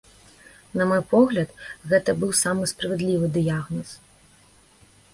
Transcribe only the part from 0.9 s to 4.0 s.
мой погляд, гэта быў самы справядлівы дыягназ.